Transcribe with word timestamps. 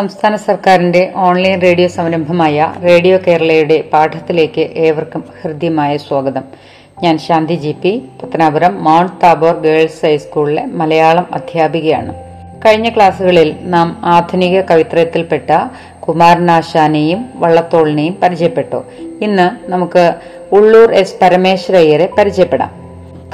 സംസ്ഥാന 0.00 0.36
സർക്കാരിന്റെ 0.36 1.12
online 1.16 1.62
radio 1.62 1.88
സംരംഭമായ 1.88 2.72
റേഡിയോ 2.84 3.18
കേരളയുടെ 3.26 3.84
പാഠത്തിലേക്ക് 3.92 4.60
ഏവർക്കും 4.60 5.24
ഹൃദ്യമായ 5.42 5.96
സ്വാഗതം. 5.96 6.42
ഞാൻ 7.02 7.18
Shanthi 7.18 7.54
G 7.54 7.72
P 7.82 8.02
Pathanapuram 8.22 8.84
mount 8.84 9.12
Tabor 9.22 9.54
girls 9.54 10.06
ഹൈസ്കൂളിലെ 10.06 10.64
മലയാളം 10.64 11.26
അധ്യാപികയാണ്. 11.32 12.14
കഴിഞ്ഞ 12.66 12.88
ക്ലാസ്സുകളിൽ 12.88 13.56
നാം 13.60 14.00
ആധുനിക 14.04 14.60
കവിത്രയത്തിൽപ്പെട്ട 14.60 15.50
കുമാരനാശാനെയും 16.00 17.30
വള്ളത്തോളിനെയും 17.34 18.16
പരിചയപ്പെട്ടു. 18.22 18.84
ഇന്ന് 19.22 19.70
നമുക്ക് 19.70 20.14
ഉള്ളൂർ 20.52 20.92
എസ് 20.92 21.14
പരമേശ്വരയ്യരെ 21.22 22.08
പരിചയപ്പെടാം. 22.18 22.70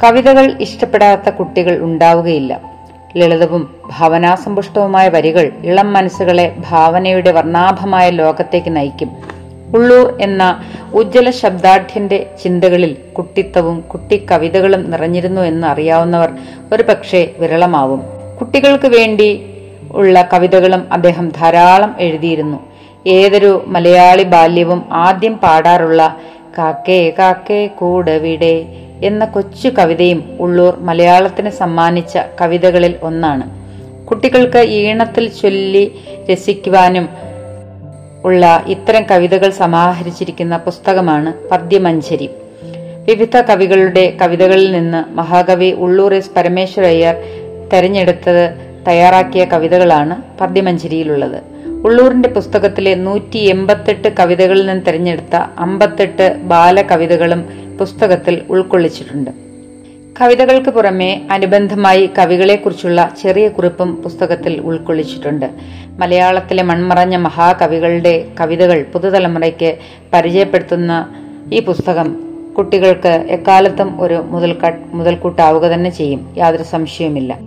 കവിതകൾ 0.03 0.57
ഇഷ്ടപ്പെടാത്ത 0.61 1.29
കുട്ടികൾ 1.29 1.79
ഉണ്ടാവുകയില്ല. 1.79 2.76
ലളിതവും 3.17 3.63
ഭാവനാസമ്പുഷ്ടവുമായ 3.97 5.09
വരികൾ 5.09 5.51
ഇളം 5.63 5.93
മനസ്സുകളെ 5.93 6.55
ഭാവനയുടെ 6.69 7.31
വർണാഭമായ 7.31 8.09
ലോകത്തേക്ക് 8.09 8.75
നയിക്കും. 8.75 9.11
ഉള്ളൂർ 9.75 10.17
എന്ന 10.21 10.43
ഉജ്ജ്വല 10.93 11.29
ശബ്ദാഠ്യന്റെ 11.29 12.17
ചിന്തകളിൽ 12.43 12.97
കുട്ടിത്തവും 13.17 13.77
കുട്ടിക്കവിതകളും 13.81 14.91
നിറഞ്ഞിരുന്നു 14.91 15.41
എന്ന് 15.41 15.67
അറിയാവുന്നവർ 15.67 16.31
ഒരു 16.73 16.83
പക്ഷേ 16.83 17.21
വിരളമാവും. 17.39 18.01
കുട്ടികൾക്ക് 18.39 18.87
വേണ്ടി 18.87 19.29
ഉള്ള 19.91 20.29
കവിതകളും 20.33 20.93
അദ്ദേഹം 20.93 21.29
ധാരാളം 21.29 21.95
എഴുതിയിരുന്നു. 21.99 22.59
ഏതൊരു 23.07 23.63
മലയാളി 23.67 24.23
ബാല്യവും 24.23 24.85
ആദ്യം 24.91 25.35
പാടാറുള്ള 25.37 26.15
കാക്കേ 26.57 27.13
കാക്കേ 27.19 27.67
കൂടവിടെ 27.67 28.55
എന്ന 29.03 29.25
കൊച്ചു 29.25 29.67
കവിതയും 29.67 30.37
ഉള്ളൂർ 30.39 30.75
മലയാളത്തിന് 30.79 31.49
സമ്മാനിച്ച 31.49 32.17
കവിതകളിൽ 32.41 32.95
ഒന്നാണ്. 33.01 33.67
കുട്ടികൾക്ക് 34.05 34.57
ഈണത്തിൽ 34.57 35.27
ചൊല്ലി 35.27 35.91
രസിക്കുവാനും 36.31 37.07
ഉള്ള 38.25 38.63
ഇത്തരം 38.67 39.05
കവിതകൾ 39.11 39.49
സമാഹരിച്ചിരിക്കുന്ന 39.49 40.57
പുസ്തകമാണ് 40.57 41.33
പദ്യമഞ്ജരി 41.51 42.29
വിവിധ 43.05 43.37
കവികളുടെ 43.37 44.17
കവിതകളിൽ 44.21 44.71
നിന്ന് 44.71 45.15
മഹാകവി 45.15 45.71
ഉള്ളൂർ 45.71 46.13
എസ് 46.13 46.31
പരമേശ്വരയ്യർ 46.37 47.15
തെരഞ്ഞെടുത്തത് 47.73 48.55
തയ്യാറാക്കിയ 48.87 49.45
കവിതകളാണ് 49.45 50.39
പദ്യമഞ്ജരിയിലുള്ളത് 50.39 51.57
ഉള്ളൂരിന്റെ 51.85 52.29
പുസ്തകത്തിലെ 52.29 52.95
നൂറ്റി 52.95 53.39
എൺപത്തെട്ട് 53.39 54.07
കവിതകളിൽ 54.07 54.65
നിന്ന് 54.65 54.85
തിരഞ്ഞെടുത്ത 54.85 55.35
അമ്പത്തെട്ട് 55.35 56.37
ബാലകവിതകളും 56.43 57.66
പുസ്തകത്തിൽ 57.79 58.41
ഉൾക്കൊള്ളിച്ചിട്ടുണ്ട്. 58.49 59.31
കവിതകൾക്ക് 60.21 60.69
പുറമെ 60.69 61.27
അനുബന്ധമായി 61.31 62.09
കവികളെക്കുറിച്ചുള്ള 62.17 63.09
ചെറിയ 63.23 63.47
കുറിപ്പും 63.47 63.95
പുസ്തകത്തിൽ 63.95 64.59
ഉൾക്കൊള്ളിച്ചിട്ടുണ്ട്. 64.59 65.45
മലയാളത്തിലെ 65.99 66.63
മൺമറഞ്ഞ 66.63 67.15
മഹാകവികളുടെ 67.15 68.27
കവിതകൾ 68.39 68.85
പുതുതലമുറയ്ക്ക് 68.93 69.77
പരിചയപ്പെടുത്തുന്ന 70.13 71.09
ഈ 71.53 71.59
പുസ്തകം 71.59 72.27
കുട്ടികൾക്ക് 72.57 73.25
എക്കാലത്തും 73.29 74.01
ഒരു 74.01 74.13
മുതൽക്ക 74.13 74.71
മുതൽക്കൂട്ടാവുക 74.91 75.65
തന്നെ 75.65 75.89
ചെയ്യും. 75.89 76.33
യാതൊരു 76.37 76.63
സംശയവുമില്ല. 76.63 77.37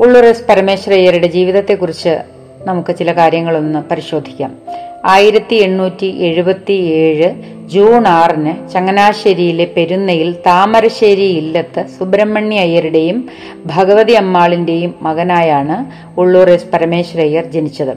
ഉള്ളൂർ 0.00 0.24
എസ് 0.24 0.44
പരമേശ്വരയ്യരുടെ 0.48 1.26
ജീവിതത്തെക്കുറിച്ച് 1.26 2.22
നമുക്ക് 2.64 2.96
ചില 2.96 3.12
കാര്യങ്ങളൊന്ന് 3.12 3.78
പരിശോധിക്കാം. 3.90 4.56
ആയിരത്തി 5.04 5.54
എണ്ണൂറ്റി 5.54 6.06
എഴുപത്തി 6.06 6.72
ഏഴ് 6.72 7.34
ജൂൺ 7.66 8.08
ആറിന് 8.08 8.72
ചങ്ങനാശ്ശേരിയിലെ 8.72 9.64
പെരുന്നയിൽ 9.76 10.36
താമരശ്ശേരി 10.46 11.22
ഇല്ലത്ത് 11.22 11.86
സുബ്രഹ്മണ്യ 11.98 12.60
അയ്യരുടെയും 12.60 13.30
ഭഗവതി 13.66 14.12
അമ്മാളിന്റെയും 14.12 14.94
മകനായാണ് 15.02 15.76
ഉള്ളൂർ 16.20 16.50
എസ് 16.50 16.70
പരമേശ്വരയ്യർ 16.74 17.44
ജനിച്ചത്. 17.44 17.94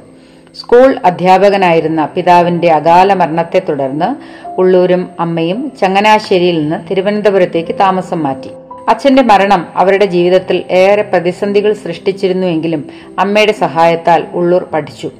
സ്കൂൾ 0.55 0.99
അധ്യാപകനായിരുന്ന 1.05 2.05
പിതാവിന്റെ 2.05 2.71
അകാല 2.71 3.13
മരണത്തെ 3.13 3.61
തുടർന്ന് 3.69 4.15
ഉള്ളൂരും 4.61 5.09
അമ്മയും 5.19 5.71
ചങ്ങനാശ്ശേരിയിൽ 5.81 6.61
നിന്ന് 6.61 6.89
തിരുവനന്തപുരത്തേക്ക് 6.89 7.75
താമസം 7.79 8.23
മാറ്റി. 8.23 8.49
അച്ഛന്റെ 8.89 9.21
മരണം 9.21 9.67
അവരുടെ 9.75 10.05
ജീവിതത്തിൽ 10.05 10.63
ഏറെ 10.69 11.01
പ്രതിസന്ധികൾ 11.01 11.73
സൃഷ്ടിച്ചിരുന്നുവെങ്കിലും 11.73 12.89
അമ്മയുടെ 13.19 13.51
സഹായത്താൽ 13.51 14.23
ഉള്ളൂർ 14.33 14.63
പഠിച്ചു. 14.63 15.11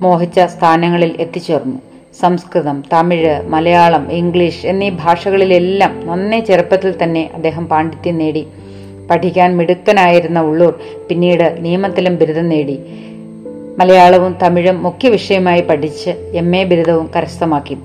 മോഹിച്ച 0.00 0.40
സ്ഥാനങ്ങളിൽ 0.40 1.16
എത്തിച്ചേർന്നു. 1.20 1.78
സംസ്കൃതം 2.20 2.84
തമിഴ് 2.92 3.48
മലയാളം 3.48 4.12
ഇംഗ്ലീഷ് 4.12 4.66
എന്നീ 4.66 4.90
ഭാഷകളിലെല്ലാം 4.90 6.06
നന്നേ 6.06 6.40
ചെറുപ്പത്തിൽ 6.40 6.94
തന്നെ 7.02 7.30
അദ്ദേഹം 7.34 7.66
പാണ്ഡിത്യം 7.66 8.18
നേടി. 8.18 8.46
പഠിക്കാൻ 9.10 9.56
മിടുക്കനായിരുന്ന 9.56 10.40
ഉള്ളൂർ 10.40 10.78
പിന്നീട് 11.08 11.56
നിയമത്തിലും 11.60 12.16
ബിരുദം 12.16 12.48
നേടി. 12.48 12.78
മലയാളവും 13.78 14.36
തമിഴും 14.42 14.82
മുഖ്യ 14.82 15.08
വിഷയമായി 15.08 15.60
പഠിച്ച് 15.60 16.10
എം 16.10 16.56
എ 16.56 16.64
ബിരുദവും 16.64 17.10
കരസ്ഥമാക്കി. 17.16 17.76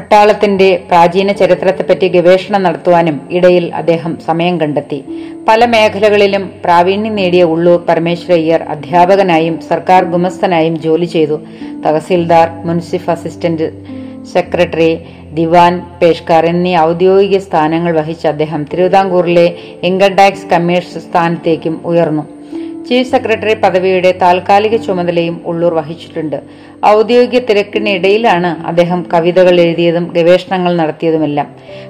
പട്ടാളത്തിന്റെ 0.00 0.84
പ്രാചീന 0.90 1.32
ചരിത്രത്തെപ്പറ്റി 1.32 2.08
ഗവേഷണം 2.08 2.62
നടത്തുവാനും 2.62 3.16
ഇടയിൽ 3.30 3.74
അദ്ദേഹം 3.74 4.18
സമയം 4.26 4.60
കണ്ടെത്തി. 4.60 5.04
പല 5.48 5.64
മേഖലകളിലും 5.64 6.52
പ്രാവീണ്യം 6.64 7.14
നേടിയ 7.16 7.42
ഉള്ളൂർ 7.42 7.84
പരമേശ്വരയ്യർ 7.88 8.62
അധ്യാപകനായും 8.62 9.60
സർക്കാർ 9.68 10.04
ഗുമസ്തനായും 10.04 10.80
ജോലി 10.80 11.04
ചെയ്തു. 11.04 11.40
തഹസീൽദാർ 11.86 12.48
മുൻസിഫ് 12.66 13.10
അസിസ്റ്റന്റ് 13.10 13.68
സെക്രട്ടറി 14.32 14.98
ദിവാൻ 15.32 15.82
പേഷ്കാർ 16.02 16.46
എന്നീ 16.46 16.76
ഔദ്യോഗിക 16.76 17.38
സ്ഥാനങ്ങൾ 17.38 17.92
വഹിച്ച 18.00 18.26
അദ്ദേഹം 18.26 18.64
തിരുവിതാംകൂറിലെ 18.72 19.56
ഇൻകം 19.82 20.14
ടാക്സ് 20.14 20.50
കമ്മീഷൻ 20.52 21.00
സ്ഥാനത്തേക്കും 21.00 21.80
ഉയർന്നു. 21.84 22.39
ചീഫ് 22.86 23.10
സെക്രട്ടറി 23.10 23.54
പദവിയുടെ 23.54 24.10
താൽക്കാലിക 24.22 24.76
ചുമതലയും 24.76 25.40
ഉള്ളൂർ 25.50 25.74
വഹിച്ചിട്ടുണ്ട്. 25.74 26.38
ഔദ്യോഗിക 26.86 27.38
തിരക്കിനിടയിലാണ് 27.38 28.50
അദ്ദേഹം 28.70 29.06
കവിതകൾ 29.12 29.60
എഴുതിയതും 29.60 30.04
ഗവേഷണങ്ങൾ 30.16 30.76
നടത്തിയതുമെല്ലാം. 30.76 31.48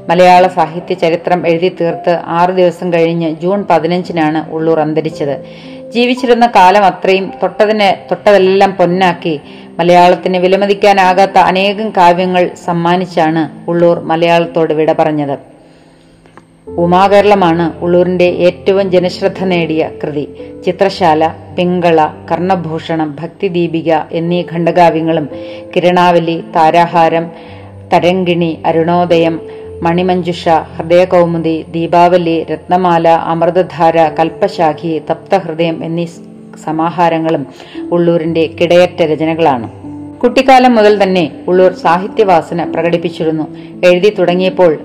മലയാള 0.08 0.46
സാഹിത്യ 0.46 0.94
ചരിത്രം 0.94 1.46
എഴുതി 1.46 1.68
തീർത്ത് 1.80 2.18
ആറു 2.38 2.52
ദിവസം 2.52 2.92
കഴിഞ്ഞ് 2.92 3.36
ജൂൺ 3.42 3.64
പതിനഞ്ചിനാണ് 3.70 4.42
ഉള്ളൂർ 4.50 4.80
അന്തരിച്ചത്. 4.80 5.36
ജീവിച്ചിരുന്ന 5.94 6.46
കാലം 6.56 6.84
അത്രയും 6.84 7.32
തൊട്ടതിനെ 7.42 7.90
തൊട്ടതെല്ലാം 8.10 8.72
പൊന്നാക്കി 8.72 9.40
മലയാളത്തിന് 9.78 10.38
വിലമതിക്കാനാകാത്ത 10.38 11.38
അനേകം 11.38 11.88
കാവ്യങ്ങൾ 11.96 12.50
സമ്മാനിച്ചാണ് 12.66 13.70
ഉള്ളൂർ 13.70 13.98
മലയാളത്തോട് 14.00 14.72
വിട 14.72 14.92
പറഞ്ഞത്. 14.98 15.49
ഉമാകേരളമാണ് 16.78 17.84
ഉള്ളൂരിന്റെ 17.84 18.24
ഏറ്റവും 18.24 18.90
ജനശ്രദ്ധ 18.90 19.44
നേടിയ 19.44 19.90
കൃതി. 20.02 20.28
ചിത്രശാല 20.66 21.28
പിങ്കള 21.56 22.08
കർണഭൂഷണം 22.30 23.16
ഭക്തിദീപിക 23.20 23.94
എന്നീ 24.12 24.44
ഖണ്ഡകാവ്യങ്ങളും 24.52 25.28
കിരണാവലി 25.76 26.40
താരാഹാരം 26.56 27.30
തരങ്കിണി 27.92 28.58
അരുണോദയം 28.66 29.40
മണിമഞ്ജുഷ 29.82 30.48
ഹൃദയകൗമുദി 30.48 31.64
ദീപാവലി 31.70 32.46
രത്നമാല 32.52 33.08
അമൃതധാര 33.08 34.08
കൽപ്പശാഖി 34.08 35.02
തപ്തഹൃദയം 35.10 35.84
എന്നീ 35.84 36.06
സമാഹാരങ്ങളും 36.64 37.46
ഉള്ളൂരിന്റെ 37.92 38.50
കിടയറ്റ 38.60 39.02
രചനകളാണ്. 39.02 39.70
കുട്ടിക്കാലം 40.18 40.74
മുതൽ 40.74 41.02
തന്നെ 41.02 41.30
ഉള്ളൂർ 41.48 41.72
സാഹിത്യവാസന 41.72 42.64
പ്രകടിപ്പിച്ചിരുന്നു. 42.64 43.46
എഴുതി 43.86 44.16
തുടങ്ങിയപ്പോൾ 44.18 44.78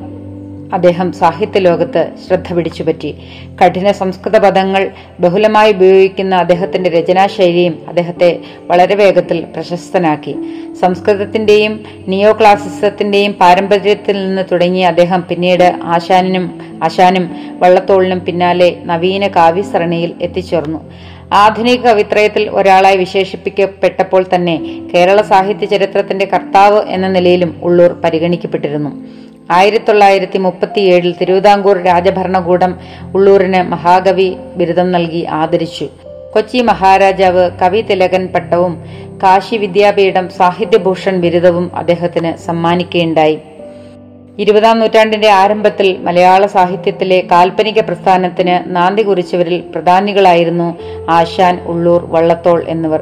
അദ്ദേഹം 0.74 1.12
സാഹിത്യ 1.12 1.60
ലോകത്ത് 1.60 2.08
ശ്രദ്ധ 2.28 2.54
പിടിച്ചുപറ്റി. 2.54 3.16
കഠിന 3.62 3.92
സംസ്കൃത 3.92 4.38
പദങ്ങൾ 4.38 4.92
ബഹുലമായി 5.20 5.72
ഉപയോഗിക്കുന്ന 5.72 6.36
അദ്ദേഹത്തിന്റെ 6.36 6.90
രചനാശൈലിയും 6.90 7.86
അദ്ദേഹത്തെ 7.88 8.40
വളരെ 8.62 8.96
വേഗത്തിൽ 8.96 9.46
പ്രശസ്തനാക്കി. 9.56 10.36
സംസ്കൃതത്തിന്റെയും 10.82 11.84
നിയോ 12.08 12.34
ക്ലാസിസത്തിന്റെയും 12.34 13.34
പാരമ്പര്യത്തിൽ 13.34 14.26
നിന്ന് 14.26 14.44
തുടങ്ങി 14.52 14.80
അദ്ദേഹം 14.80 15.24
പിന്നീട് 15.30 15.80
ആശാനും 15.84 16.62
ആശാനും 16.84 17.36
വള്ളത്തോളിനും 17.60 18.20
പിന്നാലെ 18.20 18.78
നവീന 18.86 19.28
കാവ്യസരണിയിൽ 19.28 20.14
എത്തിച്ചേർന്നു. 20.22 20.92
ആധുനിക 21.34 21.82
കവിത്രയത്തിൽ 21.82 22.50
ഒരാളായി 22.50 22.98
വിശേഷിപ്പിക്കപ്പെട്ടപ്പോൾ 22.98 24.26
തന്നെ 24.36 24.82
കേരള 24.94 25.22
സാഹിത്യ 25.22 25.66
ചരിത്രത്തിന്റെ 25.66 26.26
കർത്താവ് 26.34 26.82
എന്ന 26.90 27.08
നിലയിലും 27.08 27.60
ഉള്ളൂർ 27.62 27.92
പരിഗണിക്കപ്പെട്ടിരുന്നു. 28.04 29.25
ആയിരത്തി 29.52 29.86
തൊള്ളായിരത്തി 29.86 30.38
മുപ്പത്തിയേഴിൽ 30.38 31.16
തിരുവിതാംകൂർ 31.22 31.82
രാജഭരണകൂടം 31.82 32.80
ഉള്ളൂരിന് 33.16 33.64
മഹാകവി 33.64 34.38
ബിരുദം 34.56 34.92
നൽകി 34.92 35.26
ആദരിച്ചു. 35.32 35.88
കൊച്ചി 36.34 36.58
മഹാരാജാവ് 36.58 37.52
കവി 37.62 37.82
തിലകൻ 37.82 38.28
പട്ടവും 38.28 38.84
കാശി 39.24 39.56
വിദ്യാപീഠം 39.56 40.30
സാഹിത്യഭൂഷൺ 40.30 41.22
ബിരുദവും 41.22 41.76
അദ്ദേഹത്തിന് 41.76 42.38
സമ്മാനിക്കുകയുണ്ടായി. 42.38 43.40
ഇരുപതാം 44.40 44.80
നൂറ്റാണ്ടിന്റെ 44.80 45.30
ആരംഭത്തിൽ 45.30 45.98
മലയാള 45.98 46.46
സാഹിത്യത്തിലെ 46.46 47.24
കാൽപ്പനിക 47.32 47.80
പ്രസ്ഥാനത്തിന് 47.80 48.76
നാന്തി 48.76 49.02
കുറിച്ചവരിൽ 49.02 49.60
പ്രധാനികളായിരുന്നു 49.60 50.78
ആശാൻ 51.10 51.60
ഉള്ളൂർ 51.66 52.06
വള്ളത്തോൾ 52.06 52.66
എന്നിവർ. 52.68 53.02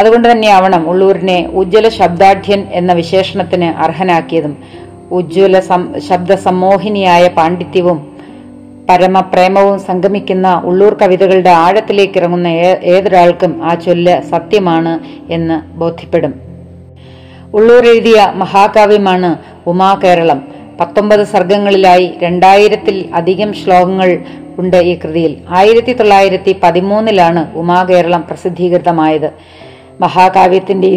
അതുകൊണ്ട് 0.00 0.30
തന്നെയാവണം 0.30 0.88
ഉള്ളൂരിനെ 0.90 1.46
ഉജ്ജ്വല 1.46 1.88
ശബ്ദാഢ്യൻ 1.88 2.66
എന്ന 2.72 2.92
വിശേഷണത്തിന് 2.92 3.64
അർഹനാക്കിയതും. 3.64 4.83
ഉജ്ജ്വല 5.18 5.60
ശബ്ദ 6.08 6.32
സമ്മോഹിനിയായ 6.46 7.24
പാണ്ഡിത്യവും 7.28 7.98
പരമപ്രേമവും 8.88 9.76
സംഗമിക്കുന്ന 9.80 10.48
ഉള്ളൂർ 10.64 10.94
കവിതകളുടെ 11.02 11.52
ആഴത്തിലേക്ക് 11.64 12.18
ഇറങ്ങുന്ന 12.18 12.48
ഏതൊരാൾക്കും 12.94 13.52
ആ 13.64 13.74
ചൊല്ല് 13.74 14.16
സത്യമാണ് 14.30 14.92
എന്ന് 15.32 15.56
ബോധ്യപ്പെടും. 15.80 16.34
ഉള്ളൂർ 17.54 17.84
എഴുതിയ 17.86 18.18
മഹാകാവ്യമാണ് 18.34 19.30
ഉമാകേരളം 19.66 20.40
പത്തൊമ്പത് 20.80 21.24
സർഗങ്ങളിലായി 21.32 22.06
രണ്ടായിരത്തിൽ 22.22 22.96
അധികം 23.14 23.50
ശ്ലോകങ്ങൾ 23.52 24.10
ഉണ്ട് 24.58 24.76
ഈ 24.76 24.94
കൃതിയിൽ. 25.04 25.32
ആയിരത്തി 25.48 25.92
തൊള്ളായിരത്തി 25.92 26.52
പതിമൂന്നിലാണ് 26.62 27.42
ഉമാകേരളം 27.62 28.24
പ്രസിദ്ധീകൃതമായത്. 28.28 29.28
മഹാകാവ്യത്തിന്റെ 30.00 30.88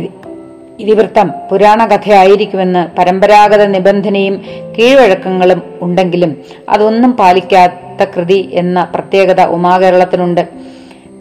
ഇതിവൃത്തം 0.79 1.31
പുരാണ 1.51 1.85
കഥയായിരിക്കുമെന്ന് 1.85 2.97
പരമ്പരാഗത 2.97 3.65
നിബന്ധനയും 3.65 4.45
കീഴ്വഴക്കങ്ങളും 4.79 5.63
ഉണ്ടെങ്കിലും 5.81 6.37
അതൊന്നും 6.69 7.11
പാലിക്കാത്ത 7.11 8.09
കൃതി 8.17 8.49
എന്ന 8.53 8.83
പ്രത്യേകത 8.95 9.41
ഉമാകേരളത്തിനുണ്ട്. 9.41 10.47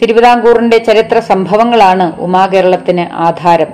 തിരുവിതാംകൂറിന്റെ 0.03 0.79
ചരിത്ര 0.79 1.19
സംഭവങ്ങളാണ് 1.19 2.21
ഉമാകേരളത്തിന് 2.21 3.15
ആധാരം. 3.15 3.67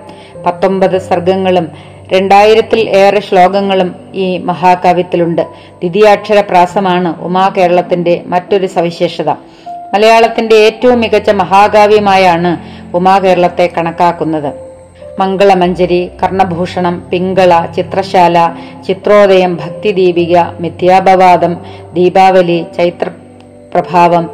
പത്തൊമ്പത് 0.46 0.98
സർഗങ്ങളും 0.98 1.68
രണ്ടായിരത്തിൽ 2.12 2.90
ഏറെ 2.90 3.20
ശ്ലോകങ്ങളും 3.20 3.94
ഈ 4.14 4.38
മഹാകാവ്യത്തിലുണ്ട് 4.38 5.42
ദ്വിതീയാക്ഷര 5.42 6.40
പ്രാസമാണ് 6.40 7.22
ഉമാകേരളത്തിന്റെ 7.22 8.22
മറ്റൊരു 8.26 8.66
സവിശേഷത. 8.66 9.30
മലയാളത്തിന്റെ 9.94 10.56
ഏറ്റവും 10.56 11.00
മികച്ച 11.00 11.30
മഹാകാവ്യമായാണ് 11.30 12.56
ഉമാകേരളത്തെ 12.96 13.70
കണക്കാക്കുന്നത്. 13.78 14.71
മംഗളമഞ്ജരി 15.22 16.10
കർണഭൂഷണം 16.22 17.02
പിങ്കള 17.10 17.52
ചിത്രശാല 17.76 18.36
ചിത്രോദയം 18.86 19.56
ഭക്തിദീപിക 19.56 20.36
മിഥ്യാപവാദം 20.60 21.56
ദീപാവലി 21.94 22.64
ചൈത്രപ്രഭാവം 22.76 24.30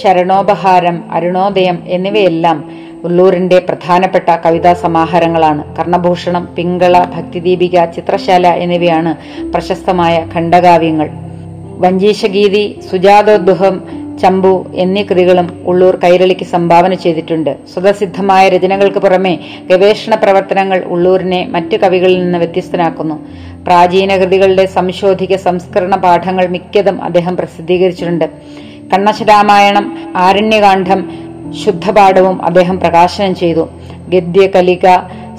ശരണോപഹാരം 0.00 0.96
അരുണോദയം 1.12 1.78
എന്നിവയെല്ലാം 1.86 2.58
ഉള്ളൂരിന്റെ 3.04 3.58
പ്രധാനപ്പെട്ട 3.58 4.28
കവിതാ 4.44 4.72
സമാഹാരങ്ങളാണ്. 4.72 5.62
കർണഭൂഷണം 5.76 6.48
പിങ്കള 6.56 7.04
ഭക്തിദീപിക 7.16 7.84
ചിത്രശാല 7.96 8.46
എന്നിവയാണ് 8.64 9.12
പ്രശസ്തമായ 9.52 10.26
ഖണ്ഡകാവ്യങ്ങൾ. 10.34 11.08
വഞ്ചീശഗീതി 11.82 12.64
സുജാതോദ്ഭവം 12.90 13.76
ചമ്പു 14.22 14.66
എന്നീ 14.74 15.02
കൃതികളും 15.02 15.62
ഉള്ളൂർ 15.66 15.96
കൈരളിക്ക് 16.04 16.44
സംഭാവന 16.44 16.94
ചെയ്തിട്ടുണ്ട്. 16.94 17.56
സ്വതസിദ്ധമായ 17.74 18.48
രചനകൾക്ക് 18.48 18.98
പുറമെ 18.98 19.38
ഗവേഷണ 19.70 20.14
പ്രവർത്തനങ്ങൾ 20.14 20.84
ഉള്ളൂരിനെ 20.84 21.46
മറ്റു 21.50 21.76
കവികളിൽ 21.76 22.20
നിന്ന് 22.24 22.38
വ്യത്യസ്തനാക്കുന്നു. 22.38 23.14
പ്രാചീന 23.64 24.16
കൃതികളുടെ 24.16 24.66
സംശോധിക 24.66 25.36
സംസ്കരണ 25.36 25.96
പാഠങ്ങൾ 25.96 26.46
മിക്കതും 26.46 27.02
അദ്ദേഹം 27.02 27.36
പ്രസിദ്ധീകരിച്ചിട്ടുണ്ട്. 27.36 28.24
കണ്ണശരാമായണം 28.92 29.98
ആരണ്യകാന്ഡം 30.16 31.00
ശുദ്ധപാഠവും 31.64 32.44
അദ്ദേഹം 32.44 32.80
പ്രകാശനം 32.80 33.34
ചെയ്തു. 33.34 33.68
ഗദ്യകലിക 34.08 34.86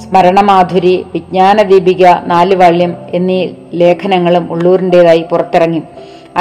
സ്മരണമാധുരി 0.04 1.06
വിജ്ഞാനദീപിക 1.14 2.06
നാലുവാള്യം 2.26 2.96
എന്നീ 3.14 3.48
ലേഖനങ്ങളും 3.74 4.52
ഉള്ളൂരിന്റെതായി 4.52 5.26
പുറത്തിറങ്ങി. 5.32 5.82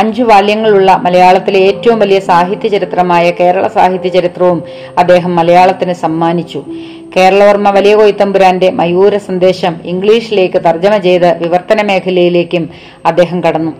അഞ്ചു 0.00 0.22
വാല്യങ്ങളുള്ള 0.22 0.90
മലയാളത്തിലെ 1.04 1.60
ഏറ്റവും 1.68 1.98
വലിയ 1.98 2.18
സാഹിത്യ 2.30 2.68
ചരിത്രമായ 2.74 3.26
കേരള 3.40 3.66
സാഹിത്യ 3.76 4.10
ചരിത്രവും 4.16 4.58
അദ്ദേഹം 4.98 5.32
മലയാളത്തിന് 5.36 5.94
സമ്മാനിച്ചു. 6.04 6.60
കേരളവർമ്മ 7.16 7.68
വലിയ 7.70 7.94
കൊയ്ത്തമ്പുരാന്റെ 7.94 8.70
മയൂര 8.80 9.16
സന്ദേശം 9.28 9.74
ഇംഗ്ലീഷിലേക്ക് 9.92 10.58
തർജമ 10.66 10.96
ചെയ്ത് 11.06 11.28
വിവർത്തന 11.42 11.82
മേഖലയിലേക്കും 11.90 12.64
അദ്ദേഹം 13.06 13.38
കടന്നു. 13.44 13.72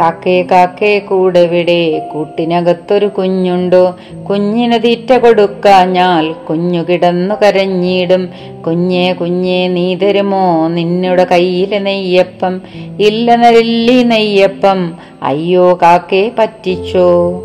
കാക്കേ 0.00 0.42
കാക്കേ 0.42 0.98
കൂടെവിടെ? 0.98 2.08
കൂട്ടിനകത്തൊരു 2.14 3.06
കുഞ്ഞുണ്ടോ? 3.06 3.96
കുഞ്ഞിന് 4.30 4.82
തീറ്റ 4.82 5.18
കൊടുക്കാഞ്ഞാൽ 5.18 6.32
കുഞ്ഞു 6.32 6.82
കിടന്നു 6.82 7.34
കരഞ്ഞിടും. 7.34 8.28
കുഞ്ഞേ 8.66 9.12
കുഞ്ഞേ 9.12 9.68
നീ 9.68 9.94
തരുമോ? 9.94 10.68
നിന്നുടെ 10.68 11.24
കയ്യിലെ 11.24 11.78
നെയ്യപ്പം 11.78 12.60
ഇല്ല 13.00 13.36
നരില്ലി 13.36 14.02
നെയ്യപ്പം. 14.02 14.94
അയ്യോ 15.22 15.78
കാക്കേ 15.82 16.30
പറ്റിച്ചോ? 16.38 17.42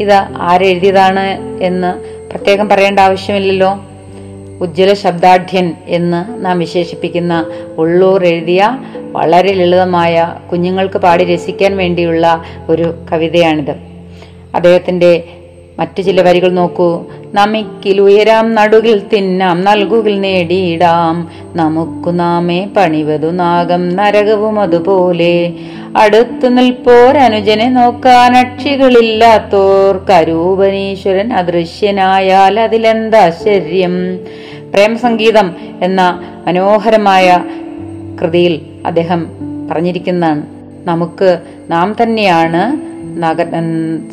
ഇത് 0.00 0.14
ആരെഴുതിയതാണ് 0.36 1.58
എന്ന് 1.62 1.98
പ്രത്യേകം 2.30 2.68
പറയേണ്ട 2.68 3.00
ആവശ്യമില്ലല്ലോ. 3.00 3.80
ഉജ്ജ്വല 4.60 4.92
ശബ്ദാഢ്യൻ 4.92 5.74
എന്ന് 5.86 6.44
നാം 6.44 6.58
വിശേഷിപ്പിക്കുന്ന 6.58 7.46
ഉള്ളൂർ 7.78 8.24
എഴുതിയ 8.24 8.78
വളരെ 9.12 9.52
ലളിതമായ 9.52 10.34
കുഞ്ഞുങ്ങൾക്ക് 10.52 10.98
പാടി 10.98 11.24
രസിക്കാൻ 11.24 11.76
വേണ്ടിയുള്ള 11.76 12.42
ഒരു 12.68 12.94
കവിതയാണിത്. 13.12 13.74
അദ്ദേഹത്തിന്റെ 14.54 15.24
മറ്റു 15.78 16.02
ചില 16.02 16.22
വരികൾ 16.22 16.50
നോക്കൂ. 16.52 17.04
നമിക്കിലുയരാം 17.34 18.54
നടുകിൽ 18.54 19.02
തിന്നാം 19.12 19.64
നൽകുകിൽ 19.64 20.20
നേടിയിടാം. 20.20 21.28
നമുക്കു 21.56 22.10
നാമേ 22.10 22.68
പണിവതു 22.76 23.26
നാഗം 23.26 23.96
നരകവും 23.96 24.60
അതുപോലെ. 24.60 25.52
അടുത്തു 25.96 26.48
നിൽപ്പോരനുജനെ 26.48 27.68
നോക്കാൻ 27.70 28.36
അക്ഷികളില്ലാത്തോർ. 28.36 30.06
കരൂപനീശ്വരൻ 30.10 31.32
അദൃശ്യനായാൽ 31.32 32.60
അതിലെന്താശ്ചര്യം 32.60 34.16
പ്രേമസംഗീതം 34.74 35.54
എന്ന 35.82 36.22
മനോഹരമായ 36.46 37.44
കൃതിയിൽ 38.22 38.60
അദ്ദേഹം 38.86 39.26
പറഞ്ഞിരിക്കുന്നതാണ്. 39.70 40.42
നമുക്ക് 40.84 41.38
നാം 41.70 41.96
തന്നെയാണ് 42.02 42.87
നഗ 43.16 43.42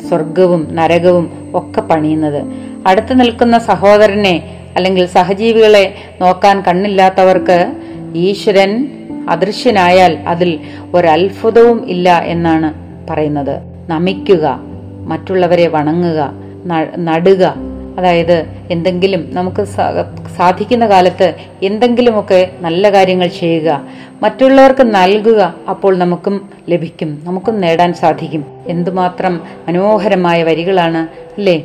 സ്വർഗവും 0.08 0.68
നരകവും 0.70 1.52
ഒക്കെ 1.54 1.80
പണിയുന്നത്. 1.80 2.44
അടുത്ത് 2.86 3.20
നിൽക്കുന്ന 3.20 3.58
സഹോദരനെ 3.58 4.42
അല്ലെങ്കിൽ 4.76 5.06
സഹജീവികളെ 5.06 5.94
നോക്കാൻ 6.20 6.60
കണ്ണില്ലാത്തവർക്ക് 6.60 7.72
ഈശ്വരൻ 8.14 8.88
അദൃശ്യനായാൽ 9.28 10.18
അതിൽ 10.26 10.60
ഒരത്ഭുതവും 10.94 11.88
ഇല്ല 11.88 12.18
എന്നാണ് 12.18 12.74
പറയുന്നത്. 13.10 13.60
നമിക്കുക 13.90 14.60
മറ്റുള്ളവരെ 15.06 15.68
വണങ്ങുക 15.68 16.32
നടുക 16.98 17.54
അതായത് 17.96 18.46
എന്തെങ്കിലും 18.70 19.28
നമുക്ക് 19.32 19.64
സാധിക്കുന്ന 20.36 20.86
കാലത്ത് 20.86 21.34
എന്തെങ്കിലുമൊക്കെ 21.62 22.50
നല്ല 22.60 22.90
കാര്യങ്ങൾ 22.90 23.26
ചെയ്യുക 23.26 23.80
മറ്റുള്ളവർക്ക് 24.22 24.82
നൽകുക 24.82 25.54
അപ്പോൾ 25.68 25.98
നമുക്കും 25.98 26.50
ലഭിക്കും 26.68 27.20
നമുക്കും 27.24 27.60
നേടാൻ 27.60 27.94
സാധിക്കും. 27.94 28.44
എന്തുമാത്രം 28.66 29.40
മനോഹരമായ 29.68 30.42
വരികളാണ് 30.42 31.02
അല്ലേ? 31.38 31.56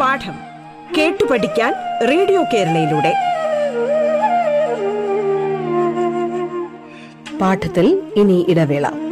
പാഠം 0.00 0.36
കേട്ടു 0.98 1.24
പഠിക്കാൻ 1.30 1.72
റേഡിയോ 2.08 2.42
കേരളയിലൂടെ. 2.54 3.12
പാഠത്തിൽ 7.40 8.02
ഇനി 8.16 8.46
ഇടവേള. 8.48 9.07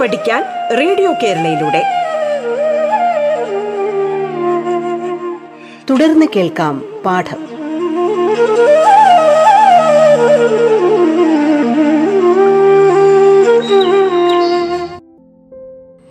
പഠിക്കാൻ 0.00 0.44
റേഡിയോ 0.78 1.12
കേരളയിലൂടെ. 1.12 1.82
തുടർന്ന് 5.90 6.26
കേൾക്കാം 6.36 7.02
പാഠം. 7.04 7.50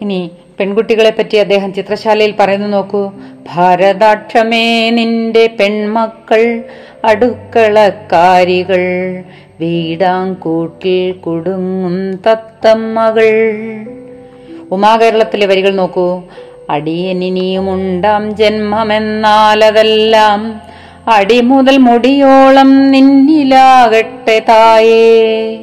ഇനി 0.02 0.32
പെൺകുട്ടികളെ 0.60 1.10
പറ്റി 1.10 1.36
അദ്ദേഹം 1.36 1.74
ചിത്രശാലയിൽ 1.74 2.36
പറയുന്നു 2.40 2.68
നോക്കൂ. 2.68 3.12
ഭാരതാക്ഷമേ 3.56 4.90
നിന്റെ 4.90 5.48
പെൺമക്കൾ 5.60 6.64
അടുക്കളക്കാരികൾ 7.06 8.84
വീടാങ്കൂട്ടിൽ 9.62 11.12
കുടുങ്ങും 11.12 12.16
തത്തമ്മകൾ 12.16 13.56
ഉമാകേരളത്തിലെ 14.72 15.46
വരികൾ 15.46 15.76
നോക്കൂ. 15.76 16.22
അടിയനിനിയുമുണ്ടാം 16.70 18.36
ജന്മമെന്നാലതെല്ലാം 18.36 20.62
അടിമുതൽ 21.08 21.78
മുടിയോളം 21.78 22.92
നിന്നിലാകട്ടെ 22.92 24.42
തായേ. 24.50 25.60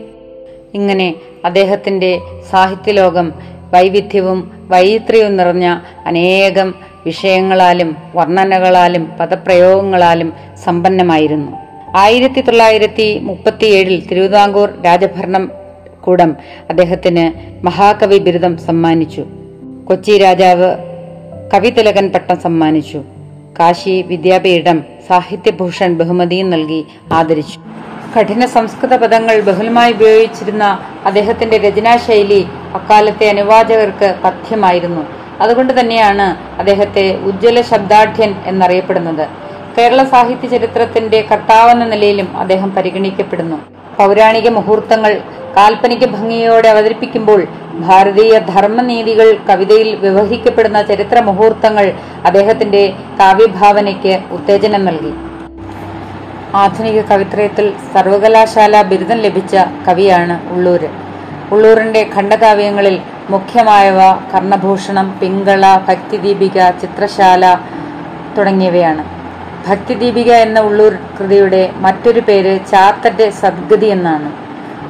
ഇങ്ങനെ 0.75 1.15
അദ്ദേഹത്തിന്റെ 1.45 2.21
സാഹിത്യലോകം 2.51 3.33
വൈവിധ്യവും 3.75 4.67
വൈവിത്ര്യവും 4.69 5.37
നിറഞ്ഞ 5.37 5.81
അനേകം 6.07 6.75
വിഷയങ്ങളാലും 7.07 7.97
വർണനകളാലും 8.15 9.13
പദപ്രയോഗങ്ങളാലും 9.21 10.33
സമ്പന്നമായിരുന്നു. 10.65 11.66
ആയിരത്തി 11.97 12.41
തൊള്ളായിരത്തി 12.41 13.19
മുപ്പത്തിയേഴിൽ 13.19 14.07
തിരുവിതാംകൂർ 14.07 14.83
രാജഭരണം 14.85 15.51
കൂടം 16.01 16.37
അദ്ദേഹത്തിന് 16.71 17.25
മഹാകവി 17.67 18.19
ബിരുദം 18.19 18.59
സമ്മാനിച്ചു. 18.59 19.25
കൊച്ചി 19.85 20.19
രാജാവ് 20.19 20.77
കവിതിലകൻ 21.55 22.09
പട്ടം 22.09 22.41
സമ്മാനിച്ചു. 22.41 23.03
കാശി 23.61 24.05
വിദ്യാപീഠം 24.09 24.85
സാഹിത്യഭൂഷൺ 25.09 25.95
ബഹുമതിയും 25.95 26.51
നൽകി 26.51 26.87
ആദരിച്ചു. 27.13 27.61
കഠിന 28.19 28.47
സംസ്കൃത 28.47 28.97
പദങ്ങൾ 28.97 29.41
ബഹുലമായി 29.41 29.93
ഉപയോഗിച്ചിരുന്ന 29.93 30.79
അദ്ദേഹത്തിന്റെ 31.05 31.59
രചനാശൈലി 31.59 32.45
അക്കാലത്തെ 32.75 33.29
അനുവാചകർക്ക് 33.29 34.15
പഥ്യമായിരുന്നു 34.25 35.07
അതുകൊണ്ട് 35.41 35.81
തന്നെയാണ് 35.81 36.27
അദ്ദേഹത്തെ 36.59 37.17
ഉജ്ജ്വല 37.17 37.61
ശബ്ദാഠ്യൻ 37.61 38.35
എന്നറിയപ്പെടുന്നത്. 38.47 39.46
കേരള 39.79 40.05
സാഹിത്യ 40.05 40.49
ചരിത്രത്തിന്റെ 40.49 41.21
കർത്താവെന്ന 41.31 41.85
നിലയിലും 41.85 42.37
അദ്ദേഹം 42.37 42.71
പരിഗണിക്കപ്പെടുന്നു. 42.75 43.57
പൗരാണിക 43.99 44.49
മുഹൂർത്തങ്ങൾ 44.49 45.21
കാൽപ്പനിക 45.57 46.05
ഭംഗിയോടെ 46.07 46.69
അവതരിപ്പിക്കുമ്പോൾ 46.69 47.47
ഭാരതീയ 47.81 48.39
ധർമ്മനീതികൾ 48.39 49.39
കവിതയിൽ 49.51 49.95
വ്യവഹരിക്കപ്പെടുന്ന 49.95 50.83
ചരിത്ര 50.83 51.21
മുഹൂർത്തങ്ങൾ 51.21 51.93
അദ്ദേഹത്തിന്റെ 52.25 52.93
കാവ്യഭാവനയ്ക്ക് 53.21 54.21
ഉത്തേജനം 54.31 54.85
നൽകി. 54.85 55.13
ആധുനിക 56.55 57.01
കവിത്രയത്തിൽ 57.01 57.73
സർവകലാശാല 57.95 58.83
ബിരുദം 58.83 59.17
ലഭിച്ച 59.17 59.57
കവിയാണ് 59.89 60.53
ഉള്ളൂര്. 60.53 60.89
ഉള്ളൂരിന്റെ 61.53 62.11
ഖണ്ഡകാവ്യങ്ങളിൽ 62.17 63.01
മുഖ്യമായവ 63.31 64.01
കർണഭൂഷണം 64.35 65.19
പിങ്കള 65.21 65.65
ഭക്തിദീപിക 65.89 66.71
ചിത്രശാല 66.83 67.45
തുടങ്ങിയവയാണ്. 68.39 69.16
ഭക്തിദീപിക 69.67 70.33
എന്ന 70.33 70.61
ഉള്ളൂർ 70.61 70.99
കൃതിയുടെ 71.19 71.71
മറ്റൊരു 71.77 72.21
പേര് 72.21 72.61
ചാത്തന്റെ 72.71 73.31
സദ്ഗതി 73.31 73.87
എന്നാണ്. 73.87 74.33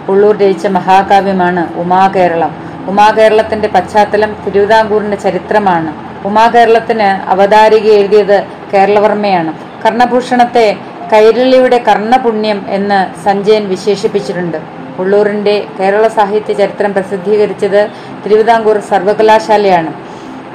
ഉള്ളൂർ 0.09 0.37
രചിച്ച 0.37 0.67
മഹാകാവ്യമാണ് 0.67 1.75
ഉമാകേരളം. 1.75 2.57
ഉമാകേരളത്തിന്റെ 2.87 3.69
പശ്ചാത്തലം 3.69 4.37
തിരുവിതാംകൂറിന്റെ 4.47 5.17
ചരിത്രമാണ്. 5.17 5.93
ഉമാകേരളത്തിന് 6.27 7.31
അവതാരിക 7.31 7.87
എഴുതിയത് 7.93 8.47
കേരളവർമ്മയാണ്. 8.75 9.53
കർണഭൂഷണത്തെ 9.85 10.77
കൈരളിയുടെ 11.13 11.79
കർണപുണ്യം 11.79 12.67
എന്ന് 12.69 13.25
സഞ്ജയൻ 13.25 13.69
വിശേഷിപ്പിച്ചിട്ടുണ്ട്. 13.69 14.59
ഉള്ളൂരിന്റെ 14.99 15.67
കേരള 15.81 16.09
സാഹിത്യ 16.09 16.53
ചരിത്രം 16.53 16.95
പ്രസിദ്ധീകരിച്ചത് 16.95 17.89
തിരുവിതാംകൂർ 18.25 18.79
സർവകലാശാലയാണ്. 18.79 19.93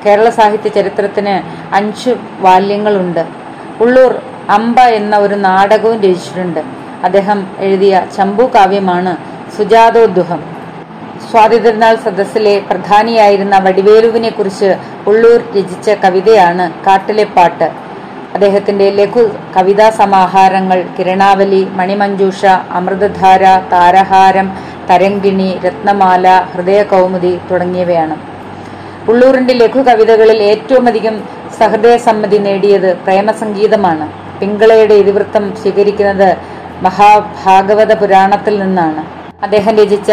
കേരള 0.06 0.30
സാഹിത്യ 0.30 0.70
ചരിത്രത്തിന് 0.70 1.36
അഞ്ചു 1.76 2.16
വാല്യങ്ങളുണ്ട്. 2.40 3.41
ഉള്ളൂർ 3.84 4.14
അമ്പ 4.50 4.80
എന്ന 5.00 5.14
ഒരു 5.18 5.36
നാടകവും 5.48 5.98
രചിച്ചിട്ടുണ്ട്. 6.04 6.62
അദ്ദേഹം 7.08 7.40
എഴുതിയ 7.66 7.94
ചമ്പു 8.16 8.46
കാവ്യമാണ് 8.56 9.14
സുജാതോദ്ദുഹം. 9.58 10.42
സ്വാതി 11.30 11.58
തിരുനാൾ 11.58 11.96
സദസ്സിലെ 12.06 12.54
പ്രധാനിയായിരുന്ന 12.70 13.56
വടിവേലുവിനെ 13.66 14.30
കുറിച്ച് 14.30 14.70
ഉള്ളൂർ 15.10 15.40
രചിച്ച 15.56 15.90
കവിതയാണ് 16.04 16.66
കാട്ടിലെ 16.88 17.26
പാട്ട്. 17.36 17.68
അദ്ദേഹത്തിന്റെ 18.36 18.88
ലഘു 19.00 19.24
കവിതാ 19.56 19.88
സമാഹാരങ്ങൾ 20.00 20.80
കിരണാവലി 20.98 21.62
മണിമഞ്ജൂഷ 21.80 22.42
അമൃതധാര 22.80 23.44
താരഹാരം 23.74 24.48
തരങ്കിണി 24.90 25.50
രത്നമാല 25.66 26.28
ഹൃദയകൗമുദി 26.54 27.34
തുടങ്ങിയവയാണ്. 27.52 28.16
ഉള്ളൂരിന്റെ 29.12 29.54
ലഘു 29.54 29.82
കവിതകളിൽ 29.90 30.40
ഏറ്റവും 30.52 30.86
അധികം 30.92 31.16
സഹൃദയസമ്മതി 31.62 32.38
നേടിയത് 32.38 32.90
പ്രേമസംഗീതമാണ്. 32.98 34.06
പിങ്കളയുടെ 34.40 34.96
ഇതിവൃത്തം 35.04 35.44
സ്വീകരിക്കുന്നത് 35.62 36.30
മഹാഭാഗവത 36.86 37.92
പുരാണത്തിൽ 38.02 38.56
നിന്നാണ്. 38.62 39.02
അദ്ദേഹം 39.46 39.74
രചിച്ച 39.82 40.12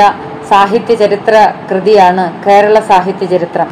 സാഹിത്യ 0.50 0.94
ചരിത്ര 0.94 1.34
കൃതിയാണ് 1.70 2.24
കേരള 2.46 2.80
സാഹിത്യ 2.90 3.26
ചരിത്രം. 3.26 3.68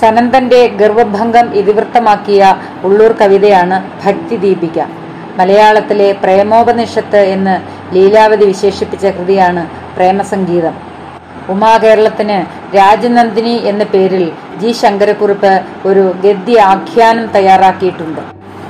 സനന്ദന്റെ 0.00 0.60
ഗർവഭംഗം 0.80 1.46
ഇതിവൃത്തമാക്കിയ 1.60 2.42
ഉള്ളൂർ 2.84 3.12
കവിതയാണ് 3.20 3.76
ഭക്തി 4.04 4.36
ദീപിക. 4.44 4.78
മലയാളത്തിലെ 5.38 6.08
പ്രേമോപനിഷത്ത് 6.22 7.20
എന്ന് 7.34 7.54
ലീലാവതി 7.94 8.44
വിശേഷിപ്പിച്ച 8.44 9.06
കൃതിയാണ് 9.06 9.62
പ്രേമസംഗീതം. 9.96 10.74
ഉമാകേരളത്തിന് 11.52 12.38
രാജനന്ദിനി 12.78 13.56
എന്ന 13.70 13.84
പേരിൽ 13.94 14.24
ജി 14.60 14.70
ശങ്കരക്കുറുപ്പ് 14.82 15.52
ഒരു 15.88 16.04
ഗദ്യ 16.24 16.58
ആഖ്യാനം 16.74 17.26
തയ്യാറാക്കിയിട്ടുണ്ട്. 17.36 18.22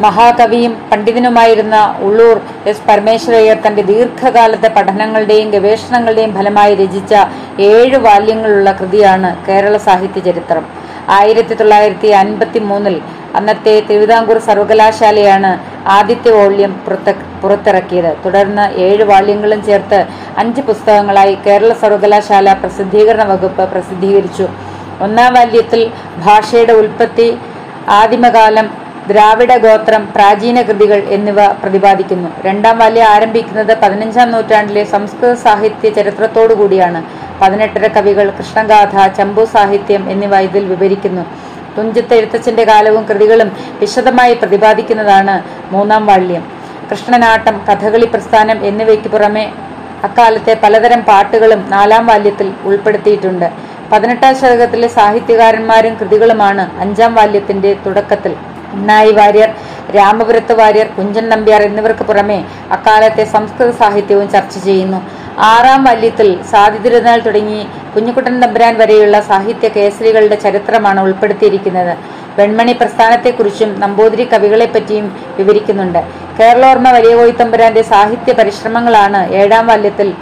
മഹാകവിയും 0.04 0.72
പണ്ഡിതനുമായിരുന്ന 0.90 1.76
ഉള്ളൂർ 2.06 2.36
എസ് 2.70 2.86
പരമേശ്വരയ്യർ 2.88 3.58
തന്റെ 3.66 3.82
ദീർഘകാലത്തെ 3.90 4.68
പഠനങ്ങളുടെയും 4.76 5.48
ഗവേഷണങ്ങളുടെയും 5.54 6.32
ഫലമായി 6.38 6.74
രചിച്ച 6.82 7.12
ഏഴ് 7.72 7.98
വാല്യങ്ങളുള്ള 8.06 8.70
കൃതിയാണ് 8.80 9.30
കേരള 9.48 9.76
സാഹിത്യ 9.88 10.22
ചരിത്രം. 10.28 10.64
ആയിരത്തി 11.08 11.54
തൊള്ളായിരത്തി 11.54 12.08
അൻപത്തി 12.08 12.58
മൂന്നിൽ 12.58 13.00
അന്നത്തെ 13.36 13.74
തിരുവിതാംകൂർ 13.88 14.38
സർവകലാശാലയാണ് 14.38 15.50
ആദ്യത്തെ 15.86 16.30
വോള്യം 16.30 16.72
പുറത്ത 16.84 17.14
പുറത്തിറക്കിയത്. 17.42 18.16
തുടർന്ന് 18.24 18.72
ഏഴ് 18.86 19.04
വാല്യങ്ങളും 19.04 19.64
ചേർത്ത് 19.64 20.06
അഞ്ച് 20.38 20.60
പുസ്തകങ്ങളായി 20.60 21.38
കേരള 21.46 21.72
സർവകലാശാല 21.72 22.52
പ്രസിദ്ധീകരണ 22.52 23.24
വകുപ്പ് 23.24 23.64
പ്രസിദ്ധീകരിച്ചു. 23.72 24.48
ഒന്നാം 25.00 25.34
വാല്യത്തിൽ 25.34 25.90
ഭാഷയുടെ 26.26 26.72
ഉൽപ്പത്തി 26.72 27.38
ആദിമകാലം 27.88 28.82
ദ്രാവിഡ 29.08 29.52
ഗോത്രം 29.56 30.08
പ്രാചീന 30.14 30.62
കൃതികൾ 30.62 31.02
എന്നിവ 31.08 31.46
പ്രതിപാദിക്കുന്നു. 31.52 32.28
രണ്ടാം 32.44 32.78
വാല്യം 32.78 33.04
ആരംഭിക്കുന്നത് 33.04 33.72
പതിനഞ്ചാം 33.78 34.30
നൂറ്റാണ്ടിലെ 34.30 34.84
സംസ്കൃത 34.84 35.32
സാഹിത്യ 35.34 35.90
ചരിത്രത്തോടു 35.90 36.54
കൂടിയാണ്. 36.54 37.02
പതിനെട്ടര 37.42 37.86
കവികൾ 37.96 38.26
കൃഷ്ണഗാഥ 38.38 39.06
ചമ്പു 39.18 39.44
സാഹിത്യം 39.54 40.02
എന്നിവ 40.10 40.36
ഇതിൽ 40.48 40.64
വിവരിക്കുന്നു. 40.72 41.24
തുഞ്ചത്ത് 41.76 42.14
എഴുത്തച്ഛന്റെ 42.14 42.64
കാലവും 42.70 43.02
കൃതികളും 43.10 43.48
വിശദമായി 43.80 44.34
പ്രതിപാദിക്കുന്നതാണ് 44.34 45.34
മൂന്നാം 45.72 46.02
വാള്യം. 46.06 46.42
കൃഷ്ണനാട്ടം 46.90 47.56
കഥകളി 47.68 48.06
പ്രസ്ഥാനം 48.14 48.58
എന്നിവയ്ക്ക് 48.66 49.08
പുറമെ 49.08 49.44
അക്കാലത്തെ 50.06 50.54
പലതരം 50.62 51.00
പാട്ടുകളും 51.00 51.60
നാലാം 51.70 52.04
വാല്യത്തിൽ 52.06 52.48
ഉൾപ്പെടുത്തിയിട്ടുണ്ട്. 52.64 53.48
പതിനെട്ടാം 53.92 54.34
ശതകത്തിലെ 54.40 54.88
സാഹിത്യകാരന്മാരും 54.88 55.94
കൃതികളുമാണ് 55.94 56.64
അഞ്ചാം 56.80 57.12
വാല്യത്തിന്റെ 57.14 57.70
തുടക്കത്തിൽ. 57.86 58.32
ഉണ്ണായി 58.74 59.12
വാര്യർ 59.12 59.50
രാമപുരത്ത് 59.96 60.52
വാര്യർ 60.60 60.86
കുഞ്ചൻ 60.98 61.24
നമ്പ്യാർ 61.28 61.62
എന്നിവർക്ക് 61.62 62.04
പുറമെ 62.10 62.38
അക്കാലത്തെ 62.76 63.24
സംസ്കൃത 63.24 63.70
സാഹിത്യവും 63.80 64.28
ചർച്ച 64.34 64.54
ചെയ്യുന്നു. 64.58 65.00
ആറാം 65.38 65.84
വല്യത്തിൽ 65.84 66.42
സാധി 66.50 66.78
തിരുനാൾ 66.78 67.18
തുടങ്ങി 67.18 67.66
കുഞ്ഞുകുട്ടൻ 67.94 68.40
തമ്പുരാൻ 68.40 68.78
വരെയുള്ള 68.78 69.20
സാഹിത്യ 69.20 69.68
കേസരികളുടെ 69.68 70.34
ചരിത്രമാണ് 70.34 71.00
ഉൾപ്പെടുത്തിയിരിക്കുന്നത്. 71.00 71.96
വെൺമണി 72.38 72.72
പ്രസ്ഥാനത്തെക്കുറിച്ചും 72.72 73.80
നമ്പൂതിരി 73.80 74.24
കവികളെപ്പറ്റിയും 74.24 75.16
വിവരിക്കുന്നുണ്ട്. 75.38 76.00
കേരളോർമ്മ 76.40 76.90
വലിയ 76.90 77.14
കോയിത്തമ്പുരാന്റെ 77.14 77.82
സാഹിത്യ 77.82 78.32
പരിശ്രമങ്ങളാണ് 78.32 79.32
ഏഴാം 79.32 79.66
വല്യത്തിൽ 79.66 80.14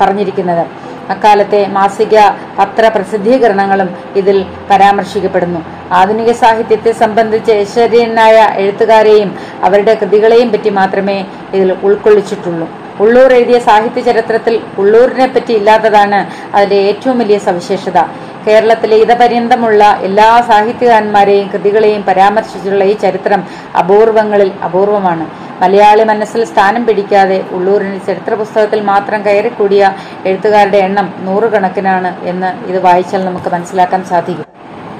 പറഞ്ഞിരിക്കുന്നത്. 0.00 0.64
അക്കാലത്തെ 1.10 1.66
മാസിക 1.66 2.16
പത്ര 2.58 2.88
പ്രസിദ്ധീകരണങ്ങളും 2.94 3.96
ഇതിൽ 4.16 4.46
പരാമർശിക്കപ്പെടുന്നു. 4.70 5.60
ആധുനിക 5.92 6.32
സാഹിത്യത്തെ 6.32 6.92
സംബന്ധിച്ച് 6.92 7.52
ഐശ്വര്യനായ 7.52 8.48
എഴുത്തുകാരെയും 8.62 9.38
അവരുടെ 9.64 9.94
കൃതികളെയും 9.94 10.52
പറ്റി 10.52 10.70
മാത്രമേ 10.70 11.24
ഇതിൽ 11.54 11.72
ഉൾക്കൊള്ളിച്ചിട്ടുള്ളൂ. 11.82 12.68
ഉള്ളൂർ 13.02 13.30
എഴുതിയ 13.38 13.58
സാഹിത്യ 13.68 14.00
ചരിത്രത്തിൽ 14.08 14.54
ഉള്ളൂരിനെ 14.82 15.26
പറ്റി 15.34 15.52
ഇല്ലാത്തതാണ് 15.60 16.20
അതിലെ 16.56 16.78
ഏറ്റവും 16.88 17.18
വലിയ 17.22 17.38
സവിശേഷത. 17.48 17.98
കേരളത്തിലെ 18.46 18.96
ഇതപര്യന്തമുള്ള 19.04 19.82
എല്ലാ 20.08 20.28
സാഹിത്യകാരന്മാരെയും 20.50 21.46
കൃതികളെയും 21.52 22.02
പരാമർശിച്ചുള്ള 22.08 22.84
ഈ 22.92 22.94
ചരിത്രം 23.04 23.40
അപൂർവങ്ങളിൽ 23.80 24.50
അപൂർവമാണ്. 24.66 25.24
മലയാളി 25.62 26.04
മനസ്സിൽ 26.10 26.40
സ്ഥാനം 26.52 26.82
പിടിക്കാതെ 26.88 27.38
ഉള്ളൂരിന്റെ 27.56 28.00
ചരിത്ര 28.08 28.34
പുസ്തകത്തിൽ 28.42 28.80
മാത്രം 28.92 29.20
കയറിക്കൂടിയ 29.26 29.82
എഴുത്തുകാരുടെ 30.28 30.78
എണ്ണം 30.88 31.08
നൂറുകണക്കിനാണ് 31.26 32.12
എന്ന് 32.30 32.50
ഇത് 32.70 32.78
വായിച്ചാൽ 32.86 33.24
നമുക്ക് 33.24 33.50
മനസ്സിലാക്കാൻ 33.56 34.04
സാധിക്കും. 34.12 34.46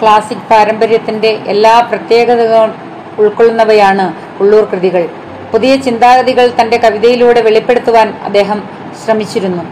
ക്ലാസിക് 0.00 0.44
പാരമ്പര്യത്തിന്റെ 0.50 1.30
എല്ലാ 1.54 1.74
പ്രത്യേകതകളും 1.90 2.74
ഉൾക്കൊള്ളുന്നവയാണ് 3.22 4.06
ഉള്ളൂർ 4.42 4.64
കൃതികൾ. 4.72 5.04
പുതിയ 5.52 5.76
ചിന്താഗതികൾ 5.76 6.52
തന്റെ 6.60 6.76
കവിതയിലൂടെ 6.76 7.40
വെളിപ്പെടുത്തുവാൻ 7.40 8.08
അദ്ദേഹം 8.22 8.62
ശ്രമിച്ചിരുന്നു. 9.04 9.62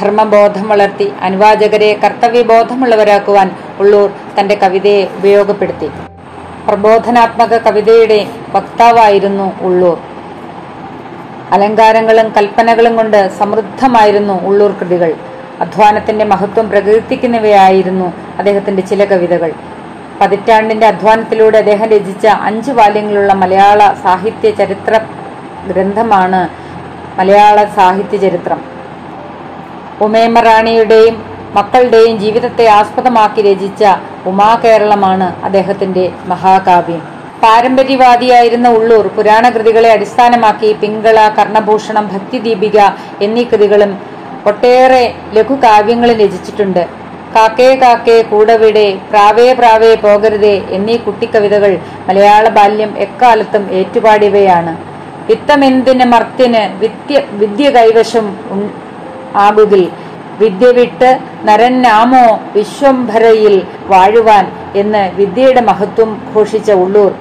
ധർമ്മബോധം 0.00 0.68
വളർത്തി 0.68 1.12
അനുവാചകരെ 1.20 2.00
കർത്തവ്യബോധമുള്ളവരാക്കുവാൻ 2.04 3.50
ഉള്ളൂർ 3.80 4.10
തന്റെ 4.40 4.54
കവിതയെ 4.54 5.04
ഉപയോഗപ്പെടുത്തി. 5.18 5.90
പ്രബോധനാത്മക 6.68 7.56
കവിതയുടെ 7.56 8.26
വക്താവായിരുന്നു 8.54 9.52
ഉള്ളൂർ. 9.60 9.98
അലങ്കാരങ്ങളും 11.50 12.32
കൽപ്പനകളും 12.36 12.96
കൊണ്ട് 12.96 13.30
സമൃദ്ധമായിരുന്നു 13.38 14.46
ഉള്ളൂർ 14.46 14.70
കൃതികൾ. 14.70 15.14
അധ്വാനത്തിന്റെ 15.60 16.24
മഹത്വം 16.24 16.70
പ്രകീർത്തിക്കുന്നവയായിരുന്നു 16.70 18.12
അദ്ദേഹത്തിന്റെ 18.38 18.82
ചില 18.82 19.04
കവിതകൾ. 19.04 19.52
പതിറ്റാണ്ടിന്റെ 20.20 20.86
അധ്വാനത്തിലൂടെ 20.86 21.58
അദ്ദേഹം 21.58 21.86
രചിച്ച 21.86 22.26
അഞ്ച് 22.26 22.70
വാല്യങ്ങളുള്ള 22.70 23.32
മലയാള 23.32 23.94
സാഹിത്യ 24.02 24.50
ചരിത്ര 24.50 25.00
ഗ്രന്ഥമാണ് 25.68 26.48
മലയാള 27.18 27.64
സാഹിത്യ 27.64 28.16
ചരിത്രം. 28.16 28.60
ഉമേമ 30.00 30.40
റാണിയുടെയും 30.40 31.24
മക്കളുടെയും 31.54 32.18
ജീവിതത്തെ 32.18 32.66
ആസ്പദമാക്കി 32.68 33.42
രചിച്ച 33.42 33.84
ഉമാകേരളമാണ് 34.26 35.44
അദ്ദേഹത്തിന്റെ 35.44 36.12
മഹാകാവ്യം. 36.26 37.02
പാരമ്പര്യവാദിയായിരുന്ന 37.42 38.68
ഉള്ളൂർ 38.68 39.06
പുരാണകൃതികളെ 39.06 39.92
അടിസ്ഥാനമാക്കി 39.92 40.72
പിങ്കള 40.72 41.28
കർണഭൂഷണം 41.28 42.08
ഭക്തിദീപിക 42.08 42.78
എന്നീ 43.22 43.44
കൃതികളും 43.44 43.98
ഒട്ടേറെ 44.46 45.14
ലഘുകാവ്യങ്ങളും 45.32 46.14
രചിച്ചിട്ടുണ്ട്. 46.14 46.86
കാക്കേ 47.36 47.74
കാക്കേ 47.74 48.22
കൂടവിടെ 48.22 48.98
പ്രാവേ 49.10 49.52
പ്രാവേ 49.52 49.94
പോകരുതേ 49.94 50.62
എന്നീ 50.70 50.96
കുട്ടിക്കവിതകൾ 50.96 51.78
മലയാള 52.08 52.48
ബാല്യം 52.48 52.98
എക്കാലത്തും 52.98 53.68
ഏറ്റുപാടിയവയാണ്. 53.70 54.93
വിത്തമെന്തിന് 55.28 56.04
മർത്തിന് 56.04 56.62
വിദ്യ 56.80 57.22
വിദ്യ 57.32 57.70
കൈവശം 57.70 58.26
ആകുകിൽ. 59.36 59.84
വിദ്യ 60.38 60.66
വിട്ട് 60.66 61.18
നരന്നാമോ 61.44 62.40
വിശ്വംഭരയിൽ 62.56 63.62
വാഴുവാൻ 63.86 64.44
എന്ന് 64.76 65.02
വിദ്യയുടെ 65.14 65.60
മഹത്വം 65.60 66.10
ഘോഷിച്ച 66.34 66.72
ഉള്ളൂർ. 66.72 67.12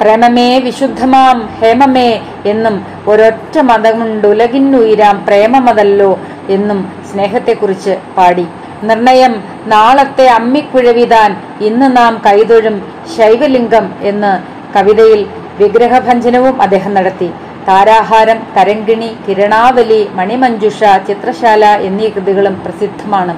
പ്രേമമേ 0.00 0.58
വിശുദ്ധമാം 0.58 1.38
ഹേമമേ 1.60 2.10
എന്നും 2.46 2.74
ഒരൊറ്റ 3.08 3.58
മതമുണ്ടുലകിന്നുയിരാം 3.58 5.26
പ്രേമമതല്ലോ 5.26 6.18
എന്നും 6.48 6.92
സ്നേഹത്തെക്കുറിച്ച് 7.12 7.98
പാടി. 8.16 8.46
നിർണയം 8.82 9.34
നാളത്തെ 9.66 10.26
അമ്മിക്കുഴവിതാൻ 10.26 11.30
ഇന്ന് 11.60 11.96
നാം 11.96 12.22
കൈതൊഴും 12.26 12.76
ശൈവലിംഗം 13.16 13.86
എന്ന് 14.02 14.32
കവിതയിൽ 14.76 15.26
വിഗ്രഹഭഞ്ജനവും 15.60 16.56
അദ്ദേഹം 16.62 16.92
നടത്തി. 16.98 17.28
താരാഹാരം 17.68 18.38
തരങ്കിണി 18.56 19.10
കിരണാവലി 19.26 20.00
മണിമഞ്ജുഷ 20.18 20.80
ചിത്രശാല 21.08 21.64
എന്നീ 21.88 22.08
കൃതികളും 22.14 22.56
പ്രസിദ്ധമാണ്. 22.64 23.34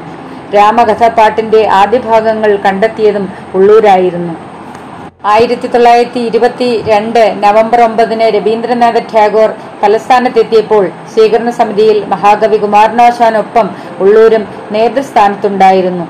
രാമകഥാപാട്ടിന്റെ 0.57 1.63
ആദ്യ 1.81 1.99
ഭാഗങ്ങൾ 2.09 2.51
കണ്ടെത്തിയതും 2.67 3.25
ഉള്ളൂരായിരുന്നു. 3.59 4.35
ആയിരത്തി 5.35 5.69
തൊള്ളായിരത്തി 5.71 6.21
ഇരുപത്തി 6.29 6.69
രണ്ട് 6.89 7.23
നവംബർ 7.45 7.81
ഒമ്പതിന് 7.87 8.27
രവീന്ദ്രനാഥ 8.35 8.99
ടാഗോർ 9.13 9.51
തലസ്ഥാനത്തെത്തിയപ്പോൾ 9.83 10.85
സ്വീകരണ 11.15 11.51
സമിതിയിൽ 11.61 11.99
മഹാകവി 12.13 12.59
കുമാരനാശാനൊപ്പം 12.65 13.69
ഉള്ളൂരും 14.05 14.45
നേതൃസ്ഥാനത്തുണ്ടായിരുന്നു. 14.77 16.07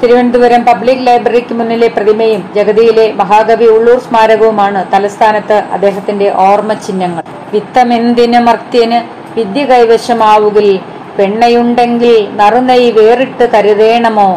തിരുവനന്തപുരം 0.00 0.62
പബ്ലിക് 0.64 1.06
ലൈബ്രറിക്ക് 1.06 1.54
മുന്നിലെ 1.54 1.88
പ്രതിമയും 1.88 2.42
ജഗതിയിലെ 2.56 3.06
മഹാകവി 3.12 3.66
ഉള്ളൂർ 3.66 3.98
സ്മാരകവുമാണ് 3.98 4.80
തലസ്ഥാനത്ത് 4.92 5.56
അദ്ദേഹത്തിന്റെ 5.74 6.26
ഓർമ്മ 6.46 6.72
ചിഹ്നങ്ങൾ. 6.84 7.22
വിത്തമെന്തിന് 7.52 8.40
മർത്യന് 8.48 8.98
വിദ്യ 9.36 9.62
കൈവശമാവുകിൽ 9.64 10.68
പെണ്ണയുണ്ടെങ്കിൽ 11.18 12.14
നറുനൈ 12.40 12.82
വേറിട്ട് 12.90 13.44
കരുതേണമോ? 13.54 14.28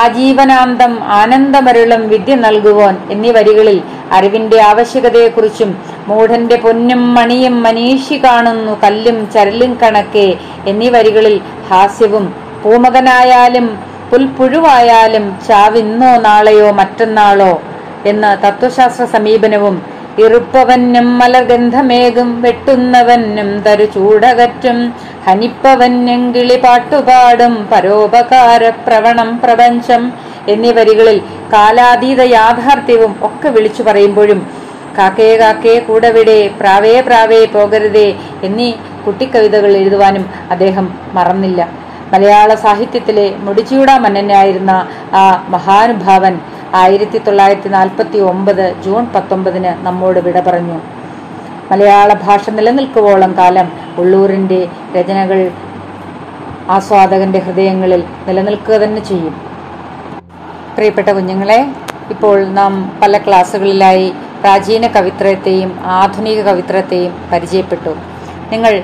ആജീവനാന്തം 0.00 0.92
ആനന്ദമരുളും 1.18 2.02
വിദ്യ 2.08 2.34
നൽകുവാൻ 2.36 2.94
എന്നീ 3.10 3.30
വരികളിൽ 3.30 3.78
അറിവിന്റെ 4.12 4.58
ആവശ്യകതയെക്കുറിച്ചും 4.62 5.70
മൂഢന്റെ 6.08 6.56
പൊന്നും 6.56 7.02
മണിയും 7.14 7.62
മനീഷി 7.62 8.16
കാണുന്നു 8.24 8.72
കല്ലും 8.84 9.18
ചരലും 9.34 9.72
കണക്കെ 9.82 10.28
എന്നീ 10.66 10.88
വരികളിൽ 10.88 11.36
ഹാസ്യവും 11.70 12.26
പൂമകനായാലും 12.62 13.66
പുൽപ്പുഴുവായാലും 14.10 15.24
ചാവിന്നോ 15.46 16.10
നാളെയോ 16.20 16.68
മറ്റന്നാളോ 16.70 17.52
എന്ന 18.06 18.26
തത്വശാസ്ത്ര 18.44 19.04
സമീപനവും 19.04 19.76
ഇറുപ്പവനും 20.18 21.08
മലഗന്ധമേകും 21.18 22.28
വെട്ടുന്നവനും 22.42 23.50
തരു 23.66 23.84
ചൂടകറ്റും 23.84 24.78
ഹനിപ്പവനും 25.26 26.22
കിളി 26.34 26.56
പാട്ടുപാടും 26.56 27.54
പരോപകാര 27.72 28.62
പ്രവണം 28.86 29.30
പ്രപഞ്ചം 29.44 30.02
എന്നീ 30.48 30.70
വരികളിൽ 30.72 31.18
കാലാതീത 31.52 32.22
യാഥാർത്ഥ്യവും 32.30 33.12
ഒക്കെ 33.22 33.48
വിളിച്ചു 33.48 33.82
പറയുമ്പോഴും 33.82 34.40
കാക്കേ 34.98 35.30
കാക്കേ 35.36 35.74
കൂടവിടെ 35.80 36.38
പ്രാവേ 36.60 36.94
പ്രാവേ 37.00 37.40
പോകരുതേ 37.46 38.06
എന്നീ 38.44 38.70
കുട്ടിക്കവിതകൾ 39.06 39.72
എഴുതുവാനും 39.76 40.24
അദ്ദേഹം 40.50 40.86
മറന്നില്ല. 41.14 41.60
മലയാള 42.12 42.54
സാഹിത്യത്തിലെ 42.54 43.36
മുടിച്ചൂടാ 43.36 43.98
മന്നനായിരുന്ന 43.98 44.88
ആ 45.12 45.46
മഹാനുഭാവൻ 45.48 46.38
ആയിരത്തി 46.74 47.18
തൊള്ളായിരത്തി 47.18 47.68
നാൽപ്പത്തി 47.68 48.18
ഒമ്പത് 48.18 48.82
ജൂൺ 48.84 49.06
പത്തൊമ്പതിന് 49.14 49.86
നമ്മോട് 49.86 50.18
വിട 50.18 50.40
പറഞ്ഞു. 50.40 50.78
മലയാള 51.70 52.14
ഭാഷ 52.14 52.50
നിലനിൽക്കുവോളം 52.50 53.34
കാലം 53.38 53.72
ഉള്ളൂരിന്റെ 53.98 54.68
രചനകൾ 54.96 55.50
ആസ്വാദകന്റെ 56.70 57.38
ഹൃദയങ്ങളിൽ 57.38 58.04
നിലനിൽക്കുക 58.28 58.74
തന്നെ 58.74 59.04
ചെയ്യും. 59.04 59.34
പ്രിയപ്പെട്ട 60.74 61.08
കുഞ്ഞുങ്ങളെ 61.08 61.60
ഇപ്പോൾ 62.10 62.44
നാം 62.58 62.92
പല 63.02 63.18
ക്ലാസ്സുകളിലായി 63.18 64.12
പ്രാചീന 64.42 64.86
കവിത്രയത്തെയും 64.86 65.80
ആധുനിക 65.84 66.42
കവിത്രയത്തെയും 66.42 67.14
പരിചയപ്പെട്ടു. 67.32 67.92
നിങ്ങൾ 68.52 68.82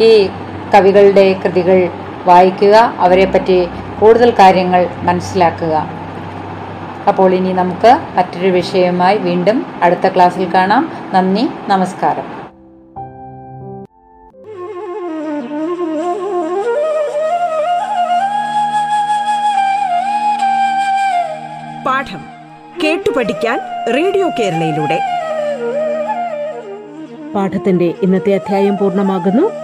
ഈ 0.00 0.28
കവികളുടെ 0.74 1.36
കൃതികൾ 1.44 1.88
വായിക്കുക 2.26 2.94
അവരെപ്പറ്റി 2.98 3.68
കൂടുതൽ 4.00 4.30
കാര്യങ്ങൾ 4.30 4.88
മനസ്സിലാക്കുക. 5.02 6.04
അപ്പോൾ 7.08 7.34
ഇനി 7.34 7.52
നമുക്ക് 7.52 7.98
മറ്റൊരു 8.16 8.48
വിഷയവുമായി 8.48 9.18
വീണ്ടും 9.18 9.66
അടുത്ത 9.82 10.08
ക്ലാസ്സിൽ 10.08 10.54
കാണാം. 10.54 10.92
നന്ദി 11.14 11.48
നമസ്കാരം. 11.68 12.44
പാഠം 21.86 22.20
കേട്ടു 22.84 23.10
പഠിക്കാൻ 23.16 23.60
റേഡിയോ 23.94 24.28
കേരളയിലൂടെ. 24.28 25.00
പാഠത്തിന്റെ 27.34 27.94
ഇന്നത്തെ 28.02 28.34
അധ്യായം 28.34 28.76
പൂർണമാകുന്നു. 28.76 29.63